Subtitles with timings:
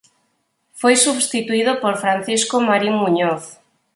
[0.79, 3.43] Foi substituído por Francisco Marín Muñoz.